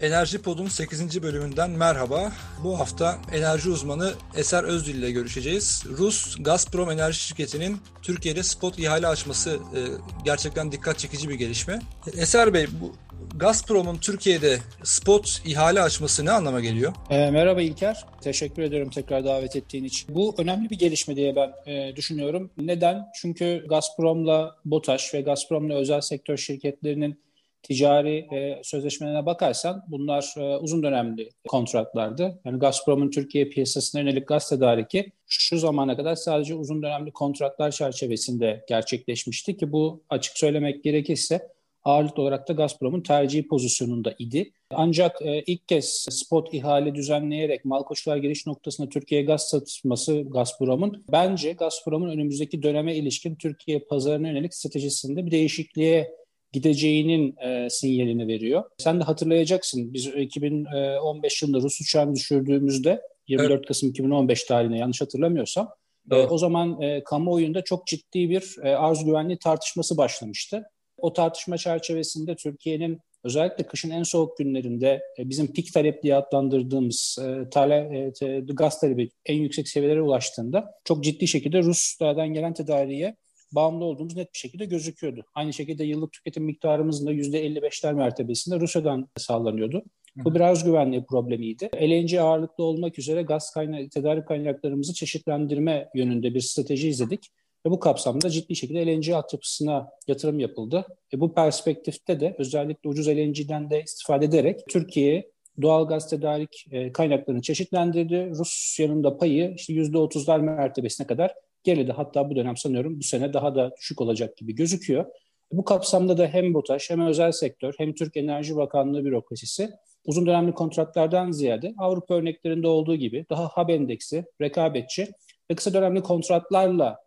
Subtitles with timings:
[0.00, 1.22] Enerji Pod'un 8.
[1.22, 2.32] bölümünden merhaba.
[2.64, 5.84] Bu hafta enerji uzmanı Eser Özdil ile görüşeceğiz.
[5.98, 9.80] Rus Gazprom Enerji Şirketi'nin Türkiye'de spot ihale açması e,
[10.24, 11.78] gerçekten dikkat çekici bir gelişme.
[12.16, 12.92] Eser Bey, bu
[13.36, 16.92] Gazprom'un Türkiye'de spot ihale açması ne anlama geliyor?
[17.10, 18.04] E, merhaba İlker.
[18.20, 20.14] Teşekkür ederim tekrar davet ettiğin için.
[20.14, 22.50] Bu önemli bir gelişme diye ben e, düşünüyorum.
[22.58, 23.06] Neden?
[23.14, 27.25] Çünkü Gazprom'la BOTAŞ ve Gazprom'la özel sektör şirketlerinin
[27.66, 32.40] ticari e, sözleşmelerine bakarsan bunlar e, uzun dönemli kontratlardı.
[32.44, 38.64] Yani Gazprom'un Türkiye piyasasına yönelik gaz tedariki şu zamana kadar sadece uzun dönemli kontratlar çerçevesinde
[38.68, 41.48] gerçekleşmişti ki bu açık söylemek gerekirse
[41.84, 44.52] ağırlıklı olarak da Gazprom'un tercih pozisyonunda idi.
[44.70, 51.04] Ancak e, ilk kez spot ihale düzenleyerek mal koşullar giriş noktasında Türkiye'ye gaz satması Gazprom'un
[51.12, 56.16] bence Gazprom'un önümüzdeki döneme ilişkin Türkiye pazarına yönelik stratejisinde bir değişikliğe
[56.52, 58.64] gideceğinin e, sinyalini veriyor.
[58.78, 63.66] Sen de hatırlayacaksın biz 2015 yılında Rus uçağını düşürdüğümüzde 24 evet.
[63.66, 65.68] Kasım 2015 tarihine yanlış hatırlamıyorsam
[66.10, 70.64] e, o zaman e, kamuoyunda çok ciddi bir e, arz güvenliği tartışması başlamıştı.
[70.98, 77.18] O tartışma çerçevesinde Türkiye'nin özellikle kışın en soğuk günlerinde e, bizim pik talep diye adlandırdığımız
[77.22, 83.16] e, tale, e, gaz talebi en yüksek seviyelere ulaştığında çok ciddi şekilde Ruslardan gelen tedariğe
[83.52, 85.24] bağımlı olduğumuz net bir şekilde gözüküyordu.
[85.34, 89.82] Aynı şekilde yıllık tüketim miktarımızın da %55'ler mertebesinde Rusya'dan sağlanıyordu.
[90.16, 91.70] Bu biraz güvenliği problemiydi.
[91.74, 97.30] LNG ağırlıklı olmak üzere gaz kaynağı, tedarik kaynaklarımızı çeşitlendirme yönünde bir strateji izledik.
[97.66, 100.86] Ve bu kapsamda ciddi şekilde LNG altyapısına yatırım yapıldı.
[101.14, 105.30] E bu perspektifte de özellikle ucuz LNG'den de istifade ederek Türkiye
[105.62, 108.30] doğal gaz tedarik e, kaynaklarını çeşitlendirdi.
[108.30, 111.34] Rusya'nın da payı işte %30'lar mertebesine kadar
[111.66, 111.92] geriledi.
[111.92, 115.06] Hatta bu dönem sanıyorum bu sene daha da düşük olacak gibi gözüküyor.
[115.52, 119.70] Bu kapsamda da hem BOTAŞ hem özel sektör hem Türk Enerji Bakanlığı bürokrasisi
[120.04, 125.08] uzun dönemli kontratlardan ziyade Avrupa örneklerinde olduğu gibi daha hub endeksi, rekabetçi
[125.50, 126.98] ve kısa dönemli kontratlarla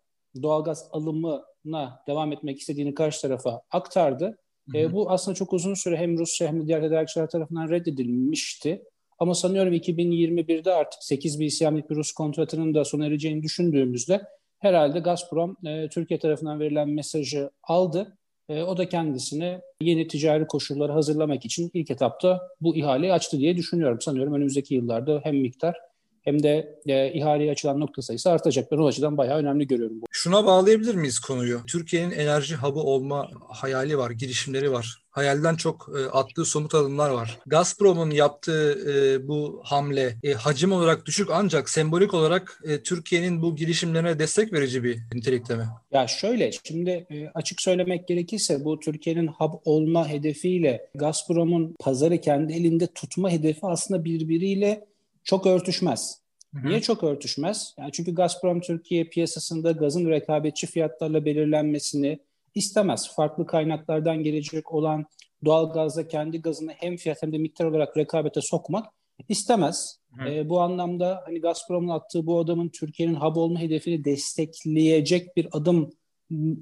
[0.42, 4.38] doğalgaz alımına devam etmek istediğini karşı tarafa aktardı.
[4.70, 4.82] Hı hı.
[4.82, 8.82] E, bu aslında çok uzun süre hem Rusya hem de diğer tedarikçiler tarafından reddedilmişti.
[9.18, 14.20] Ama sanıyorum 2021'de artık 8 BCM'lik bir Rus kontratının da sona ereceğini düşündüğümüzde
[14.60, 18.16] herhalde Gazprom e, Türkiye tarafından verilen mesajı aldı.
[18.48, 23.56] E, o da kendisine yeni ticari koşulları hazırlamak için ilk etapta bu ihaleyi açtı diye
[23.56, 24.00] düşünüyorum.
[24.00, 25.76] Sanıyorum önümüzdeki yıllarda hem miktar
[26.22, 28.72] hem de e, ihaleye açılan nokta sayısı artacak.
[28.72, 30.00] Ben o açıdan bayağı önemli görüyorum.
[30.00, 30.06] Bu.
[30.10, 31.60] Şuna bağlayabilir miyiz konuyu?
[31.66, 35.00] Türkiye'nin enerji hub'ı olma hayali var, girişimleri var.
[35.10, 37.38] Hayalden çok e, attığı somut adımlar var.
[37.46, 43.56] Gazprom'un yaptığı e, bu hamle e, hacim olarak düşük ancak sembolik olarak e, Türkiye'nin bu
[43.56, 45.64] girişimlerine destek verici bir nitelikte mi?
[45.92, 52.52] Ya şöyle, şimdi e, açık söylemek gerekirse bu Türkiye'nin hub olma hedefiyle Gazprom'un pazarı kendi
[52.52, 54.89] elinde tutma hedefi aslında birbiriyle
[55.24, 56.20] çok örtüşmez.
[56.54, 56.68] Hı-hı.
[56.68, 57.74] Niye çok örtüşmez?
[57.78, 62.18] Yani çünkü Gazprom Türkiye piyasasında gazın rekabetçi fiyatlarla belirlenmesini
[62.54, 63.14] istemez.
[63.16, 65.06] Farklı kaynaklardan gelecek olan
[65.44, 68.86] doğal gazla kendi gazını hem fiyat hem de miktar olarak rekabete sokmak
[69.28, 70.00] istemez.
[70.26, 75.90] E, bu anlamda hani Gazprom'un attığı bu adamın Türkiye'nin hub olma hedefini destekleyecek bir adım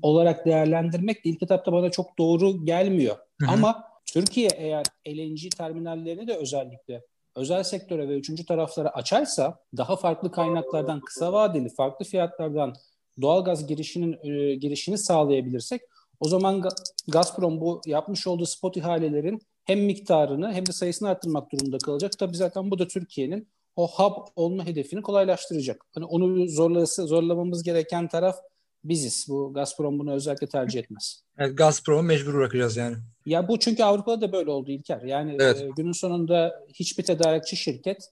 [0.02, 3.16] olarak değerlendirmek de ilk etapta bana çok doğru gelmiyor.
[3.40, 3.50] Hı-hı.
[3.50, 7.02] Ama Türkiye eğer LNG terminallerini de özellikle
[7.38, 12.74] özel sektöre ve üçüncü taraflara açarsa daha farklı kaynaklardan kısa vadeli farklı fiyatlardan
[13.22, 15.80] doğalgaz girişinin e, girişini sağlayabilirsek
[16.20, 16.68] o zaman
[17.08, 22.12] Gazprom bu yapmış olduğu spot ihalelerin hem miktarını hem de sayısını arttırmak durumunda kalacak.
[22.18, 25.86] Tabii zaten bu da Türkiye'nin o hub olma hedefini kolaylaştıracak.
[25.94, 28.36] Hani onu zorlası, zorlamamız gereken taraf
[28.84, 29.26] biziz.
[29.28, 31.22] Bu Gazprom bunu özellikle tercih etmez.
[31.38, 32.96] Evet, Gazprom'u mecbur bırakacağız yani.
[33.26, 35.02] Ya bu çünkü Avrupa'da da böyle oldu İlker.
[35.02, 35.62] Yani evet.
[35.62, 38.10] e, günün sonunda hiçbir tedarikçi şirket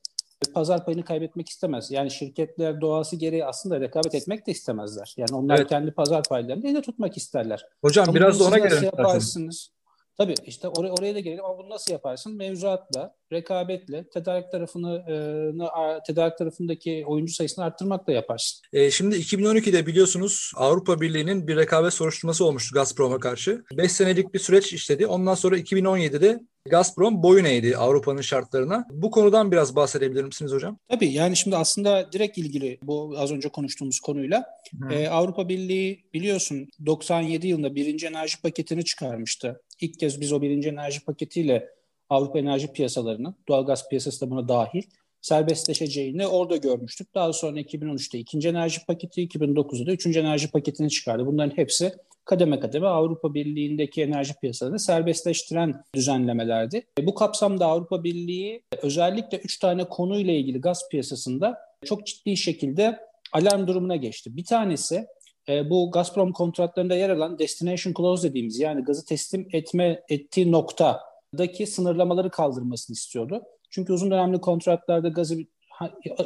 [0.49, 1.91] e, pazar payını kaybetmek istemez.
[1.91, 5.15] Yani şirketler doğası gereği aslında rekabet etmek de istemezler.
[5.17, 5.69] Yani onlar evet.
[5.69, 7.67] kendi pazar paylarını elinde tutmak isterler.
[7.81, 8.85] Hocam Ama biraz da ona gelelim.
[8.85, 9.76] Yaparsınız.
[10.19, 12.37] Tabii işte or- oraya da gelelim ama bunu nasıl yaparsın?
[12.37, 18.61] Mevzuatla, rekabetle, tedarik tarafını e, tedarik tarafındaki oyuncu sayısını arttırmakla yaparsın.
[18.73, 23.65] E, şimdi 2012'de biliyorsunuz Avrupa Birliği'nin bir rekabet soruşturması olmuştu Gazprom'a karşı.
[23.73, 25.07] 5 senelik bir süreç işledi.
[25.07, 26.41] Ondan sonra 2017'de
[26.71, 28.87] Gazprom boyun eğdi Avrupa'nın şartlarına.
[28.91, 30.79] Bu konudan biraz bahsedebilir misiniz hocam?
[30.89, 34.45] Tabii yani şimdi aslında direkt ilgili bu az önce konuştuğumuz konuyla.
[34.91, 39.61] Ee, Avrupa Birliği biliyorsun 97 yılında birinci enerji paketini çıkarmıştı.
[39.81, 41.69] İlk kez biz o birinci enerji paketiyle
[42.11, 44.83] Avrupa enerji piyasalarının, doğalgaz piyasası da buna dahil
[45.21, 47.15] serbestleşeceğini orada görmüştük.
[47.15, 51.27] Daha sonra 2013'te ikinci enerji paketi, 2009'da da üçüncü enerji paketini çıkardı.
[51.27, 51.93] Bunların hepsi
[52.25, 56.87] kademe kademe Avrupa Birliği'ndeki enerji piyasalarını serbestleştiren düzenlemelerdi.
[57.01, 62.99] Bu kapsamda Avrupa Birliği özellikle 3 tane konuyla ilgili gaz piyasasında çok ciddi şekilde
[63.33, 64.37] alarm durumuna geçti.
[64.37, 65.07] Bir tanesi
[65.49, 71.67] e, bu Gazprom kontratlarında yer alan destination clause dediğimiz yani gazı teslim etme ettiği noktadaki
[71.67, 73.43] sınırlamaları kaldırmasını istiyordu.
[73.71, 75.37] Çünkü uzun dönemli kontratlarda gazı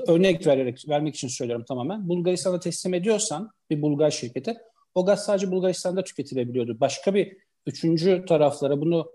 [0.07, 2.09] örnek vererek vermek için söylüyorum tamamen.
[2.09, 4.57] Bulgaristan'a teslim ediyorsan bir Bulgar şirketi
[4.95, 6.81] o gaz sadece Bulgaristan'da tüketilebiliyordu.
[6.81, 7.37] Başka bir
[7.67, 9.13] üçüncü taraflara bunu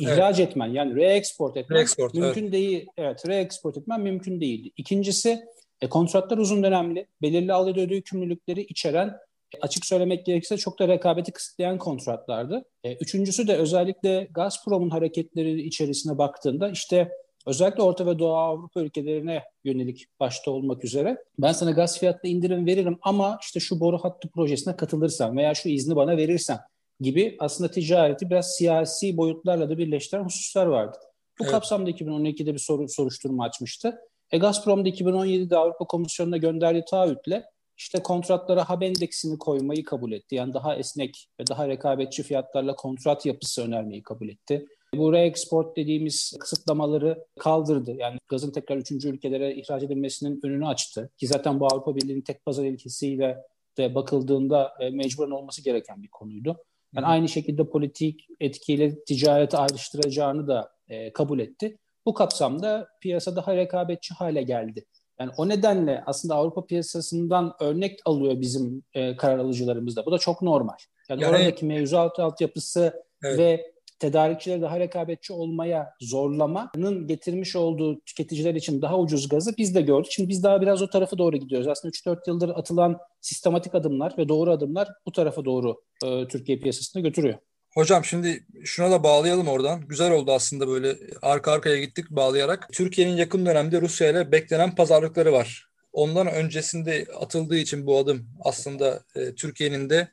[0.00, 0.50] ihraç evet.
[0.50, 2.52] etmen yani re-export etmen re-export, mümkün evet.
[2.52, 2.86] değil.
[2.96, 4.70] Evet, re-export etmen mümkün değildi.
[4.76, 5.44] İkincisi
[5.80, 9.16] e, kontratlar uzun dönemli, belirli aldığı ödü yükümlülükleri içeren
[9.60, 12.64] açık söylemek gerekirse çok da rekabeti kısıtlayan kontratlardı.
[12.84, 17.10] E, üçüncüsü de özellikle Gazprom'un hareketleri içerisine baktığında işte
[17.46, 22.66] özellikle Orta ve Doğu Avrupa ülkelerine yönelik başta olmak üzere ben sana gaz fiyatlı indirim
[22.66, 26.58] veririm ama işte şu boru hattı projesine katılırsan veya şu izni bana verirsen
[27.00, 30.98] gibi aslında ticareti biraz siyasi boyutlarla da birleştiren hususlar vardı.
[31.38, 31.52] Bu evet.
[31.52, 33.98] kapsamda 2012'de bir soru, soruşturma açmıştı.
[34.30, 37.44] E Gazprom da 2017'de Avrupa Komisyonu'na gönderdiği taahhütle
[37.76, 40.34] işte kontratlara hab endeksini koymayı kabul etti.
[40.34, 44.66] Yani daha esnek ve daha rekabetçi fiyatlarla kontrat yapısı önermeyi kabul etti.
[44.94, 47.94] Bu re-export dediğimiz kısıtlamaları kaldırdı.
[47.98, 51.10] Yani gazın tekrar üçüncü ülkelere ihraç edilmesinin önünü açtı.
[51.18, 53.38] Ki zaten bu Avrupa Birliği'nin tek pazar ilkesiyle
[53.78, 56.56] de bakıldığında e, mecburen olması gereken bir konuydu.
[56.94, 61.78] Yani aynı şekilde politik etkiyle ticareti ayrıştıracağını da e, kabul etti.
[62.06, 64.84] Bu kapsamda piyasa daha rekabetçi hale geldi.
[65.20, 70.06] Yani o nedenle aslında Avrupa piyasasından örnek alıyor bizim e, karar alıcılarımız da.
[70.06, 70.76] Bu da çok normal.
[71.08, 73.38] Yani, yani oradaki mevzuat altyapısı evet.
[73.38, 79.80] ve tedarikçileri daha rekabetçi olmaya zorlamanın getirmiş olduğu tüketiciler için daha ucuz gazı biz de
[79.80, 80.12] gördük.
[80.12, 81.68] Şimdi biz daha biraz o tarafa doğru gidiyoruz.
[81.68, 87.02] Aslında 3-4 yıldır atılan sistematik adımlar ve doğru adımlar bu tarafa doğru e, Türkiye piyasasına
[87.02, 87.38] götürüyor.
[87.76, 89.88] Hocam şimdi şuna da bağlayalım oradan.
[89.88, 92.68] Güzel oldu aslında böyle arka arkaya gittik bağlayarak.
[92.72, 95.68] Türkiye'nin yakın dönemde Rusya ile beklenen pazarlıkları var.
[95.92, 100.08] Ondan öncesinde atıldığı için bu adım aslında e, Türkiye'nin de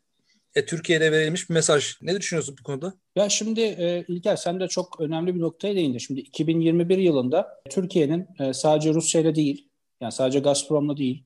[0.56, 1.95] e, Türkiye'de verilmiş bir mesaj.
[2.01, 2.94] Ne düşünüyorsun bu konuda?
[3.15, 5.98] Ya şimdi e, İlker sen de çok önemli bir noktaya değindin.
[5.98, 9.69] Şimdi 2021 yılında Türkiye'nin e, sadece Rusya ile değil,
[10.01, 11.24] yani sadece Gazprom'la değil,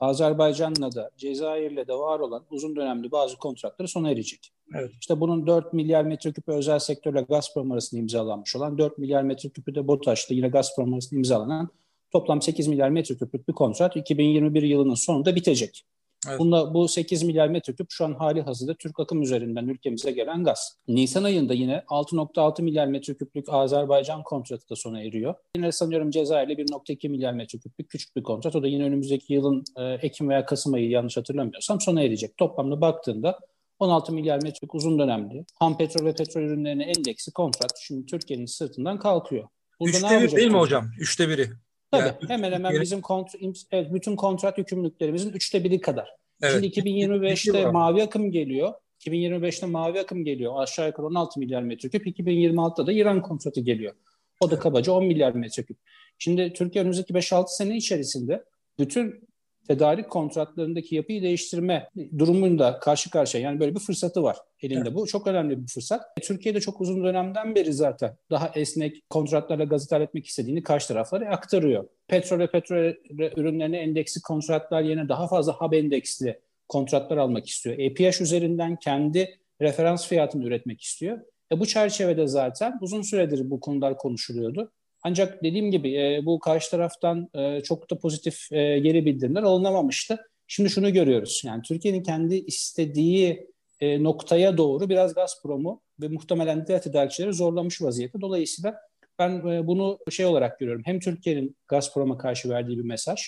[0.00, 4.52] Azerbaycan'la da Cezayir'le de var olan uzun dönemli bazı kontratları sona erecek.
[4.74, 4.90] Evet.
[5.00, 9.88] İşte bunun 4 milyar metreküp özel sektörle Gazprom arasında imzalanmış olan 4 milyar metreküpü de
[9.88, 11.68] BOTAŞ'ta yine Gazprom arasında imzalanan
[12.10, 15.84] toplam 8 milyar metreküplük bir kontrat 2021 yılının sonunda bitecek.
[16.28, 16.38] Evet.
[16.38, 20.78] Bunda, bu 8 milyar metreküp şu an hali hazırda Türk akım üzerinden ülkemize gelen gaz.
[20.88, 25.34] Nisan ayında yine 6.6 milyar metreküplük Azerbaycan kontratı da sona eriyor.
[25.56, 28.56] Yine sanıyorum Cezayir'le 1.2 milyar metreküplük küçük bir kontrat.
[28.56, 32.36] O da yine önümüzdeki yılın e, Ekim veya Kasım ayı yanlış hatırlamıyorsam sona erecek.
[32.36, 33.38] Toplamda baktığında
[33.78, 38.98] 16 milyar metreküp uzun dönemli ham petrol ve petrol ürünlerine endeksi kontrat şimdi Türkiye'nin sırtından
[38.98, 39.48] kalkıyor.
[39.80, 40.90] Burada Üçte bir değil mi hocam?
[40.98, 41.50] Üçte biri.
[41.90, 42.80] Tabii yani, hemen hemen yeni...
[42.80, 46.08] bizim kontrat, evet, bütün kontrat yükümlülüklerimizin üçte biri kadar.
[46.42, 46.52] Evet.
[46.52, 48.72] Şimdi 2025'te mavi akım geliyor.
[49.00, 50.52] 2025'te mavi akım geliyor.
[50.56, 52.06] Aşağı yukarı 16 milyar metreküp.
[52.06, 53.94] 2026'da da İran kontratı geliyor.
[54.40, 55.76] O da kabaca 10 milyar metreküp.
[56.18, 58.44] Şimdi Türkiye önümüzdeki 5-6 sene içerisinde
[58.78, 59.27] bütün
[59.68, 61.88] tedarik kontratlarındaki yapıyı değiştirme
[62.18, 63.42] durumunda karşı karşıya.
[63.42, 64.80] Yani böyle bir fırsatı var elinde.
[64.80, 64.94] Evet.
[64.94, 66.00] Bu çok önemli bir fırsat.
[66.18, 70.88] E, Türkiye'de çok uzun dönemden beri zaten daha esnek kontratlarla gaz ithal etmek istediğini karşı
[70.88, 71.84] taraflara aktarıyor.
[72.08, 72.92] Petrol ve petrol
[73.36, 77.78] ürünlerine endeksi kontratlar yerine daha fazla hub endeksli kontratlar almak istiyor.
[77.78, 81.18] EPH üzerinden kendi referans fiyatını üretmek istiyor.
[81.52, 84.72] E bu çerçevede zaten uzun süredir bu konular konuşuluyordu.
[85.02, 90.18] Ancak dediğim gibi e, bu karşı taraftan e, çok da pozitif e, geri bildirimler alınamamıştı.
[90.46, 91.42] Şimdi şunu görüyoruz.
[91.44, 93.50] Yani Türkiye'nin kendi istediği
[93.80, 98.20] e, noktaya doğru biraz Gazprom'u ve muhtemelen diğer tedarikçileri zorlamış vaziyette.
[98.20, 98.80] Dolayısıyla
[99.18, 100.82] ben e, bunu şey olarak görüyorum.
[100.84, 103.20] Hem Türkiye'nin Gazprom'a karşı verdiği bir mesaj,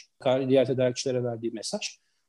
[0.48, 1.80] diğer tedarikçilere verdiği mesaj.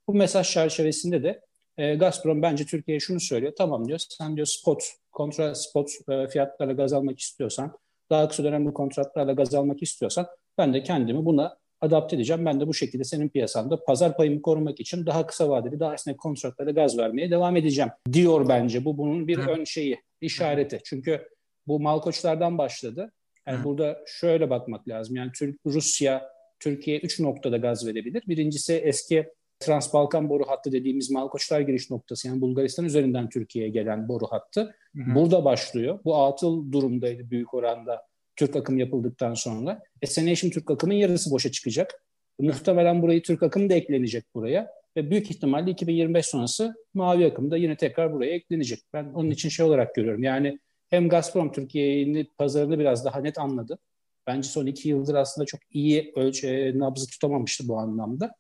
[0.08, 1.42] Bu mesaj çerçevesinde de
[1.78, 3.54] e, Gazprom bence Türkiye'ye şunu söylüyor.
[3.58, 7.78] Tamam diyor sen diyor spot, kontra spot e, fiyatlarla gaz almak istiyorsan
[8.12, 10.28] daha kısa dönemli kontratlarla gaz almak istiyorsan
[10.58, 12.46] ben de kendimi buna adapte edeceğim.
[12.46, 16.18] Ben de bu şekilde senin piyasanda pazar payımı korumak için daha kısa vadeli, daha esnek
[16.18, 18.86] kontratlara gaz vermeye devam edeceğim diyor bence.
[18.86, 20.80] Bu bunun bir ön şeyi, işareti.
[20.84, 21.28] Çünkü
[21.68, 23.12] bu Malkoçlardan başladı.
[23.48, 25.16] Yani burada şöyle bakmak lazım.
[25.16, 28.24] Yani Türk, Rusya, Türkiye üç noktada gaz verebilir.
[28.28, 29.30] Birincisi eski
[29.62, 34.76] Trans-Balkan boru hattı dediğimiz Malkoçlar giriş noktası yani Bulgaristan üzerinden Türkiye'ye gelen boru hattı.
[34.96, 35.16] Hı hı.
[35.16, 36.00] Burada başlıyor.
[36.06, 38.02] Bu atıl durumdaydı büyük oranda
[38.36, 39.82] Türk akım yapıldıktan sonra.
[40.02, 42.04] E seneye şimdi Türk akımın yarısı boşa çıkacak.
[42.40, 44.72] Muhtemelen burayı Türk akım da eklenecek buraya.
[44.98, 48.80] ve büyük ihtimalle 2025 sonrası mavi akım da yine tekrar buraya eklenecek.
[48.94, 50.24] Ben onun için şey olarak görüyorum.
[50.24, 53.80] Yani hem Gazprom Türkiye'nin pazarını biraz daha net anladı.
[54.28, 58.36] Bence son iki yıldır aslında çok iyi ölçü, nabzı tutamamıştı bu anlamda.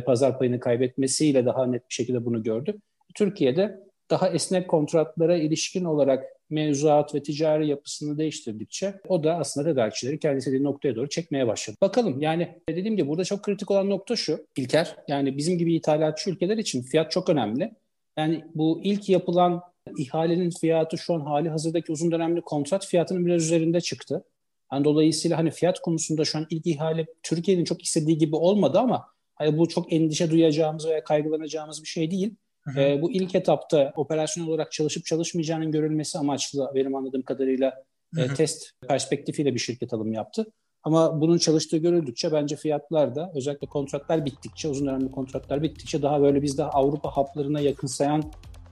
[0.00, 2.74] Pazar payını kaybetmesiyle daha net bir şekilde bunu gördü.
[3.14, 3.80] Türkiye'de
[4.10, 10.38] daha esnek kontratlara ilişkin olarak mevzuat ve ticari yapısını değiştirdikçe o da aslında tedarikçileri kendi
[10.38, 11.76] istediği noktaya doğru çekmeye başladı.
[11.80, 16.30] Bakalım yani dediğim gibi burada çok kritik olan nokta şu İlker yani bizim gibi ithalatçı
[16.30, 17.74] ülkeler için fiyat çok önemli.
[18.18, 19.62] Yani bu ilk yapılan
[19.98, 24.24] ihalenin fiyatı şu an hali hazırdaki uzun dönemli kontrat fiyatının biraz üzerinde çıktı.
[24.72, 29.06] Yani dolayısıyla hani fiyat konusunda şu an ilk ihale Türkiye'nin çok istediği gibi olmadı ama
[29.42, 32.34] hani bu çok endişe duyacağımız veya kaygılanacağımız bir şey değil.
[32.62, 32.80] Hı hı.
[32.80, 37.84] E, bu ilk etapta operasyon olarak çalışıp çalışmayacağının görülmesi amaçlı benim anladığım kadarıyla
[38.16, 40.46] e, test perspektifiyle bir şirket alım yaptı.
[40.82, 46.22] Ama bunun çalıştığı görüldükçe bence fiyatlar da özellikle kontratlar bittikçe, uzun dönemli kontratlar bittikçe daha
[46.22, 48.22] böyle biz de Avrupa haplarına yakınsayan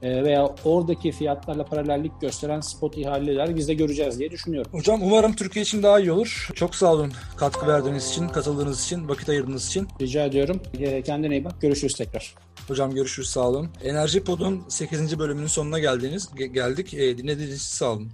[0.03, 4.73] veya oradaki fiyatlarla paralellik gösteren spot ihaleler biz de göreceğiz diye düşünüyorum.
[4.73, 6.49] Hocam umarım Türkiye için daha iyi olur.
[6.55, 9.89] Çok sağ olun katkı verdiğiniz için, katıldığınız için, vakit ayırdığınız için.
[10.01, 10.61] Rica ediyorum.
[10.79, 11.61] E, kendine iyi bak.
[11.61, 12.35] Görüşürüz tekrar.
[12.69, 13.69] Hocam görüşürüz sağ olun.
[13.85, 15.19] Enerji Pod'un 8.
[15.19, 16.95] bölümünün sonuna geldiniz, geldik.
[16.95, 18.13] E, dinlediğiniz için sağ olun.